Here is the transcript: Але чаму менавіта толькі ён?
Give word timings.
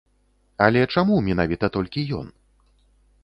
Але 0.67 0.81
чаму 0.95 1.19
менавіта 1.27 1.65
толькі 1.75 2.05
ён? 2.23 2.27